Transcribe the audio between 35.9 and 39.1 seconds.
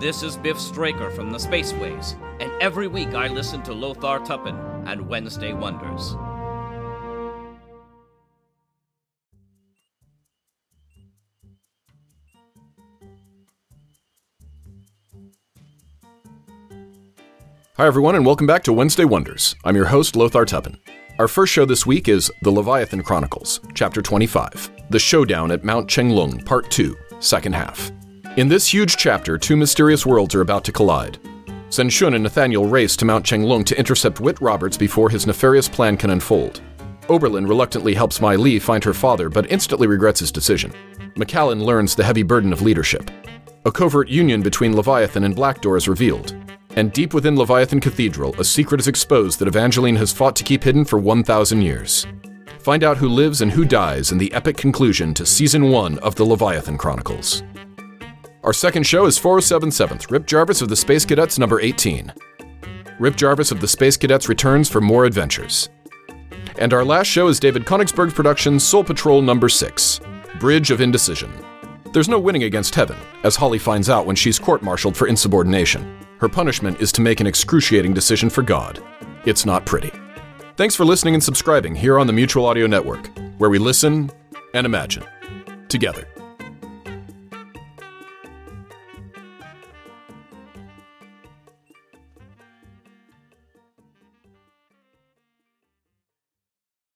can unfold. Oberlin reluctantly helps Mai Li find her